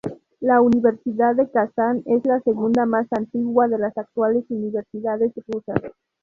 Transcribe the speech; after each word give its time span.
La 0.39 0.59
Universidad 0.61 1.35
de 1.35 1.47
Kazán 1.51 2.01
es 2.07 2.25
la 2.25 2.39
segunda 2.39 2.87
más 2.87 3.05
antigua 3.11 3.67
de 3.67 3.77
las 3.77 3.95
actuales 3.99 4.43
universidades 4.49 5.31
rusas. 5.47 5.77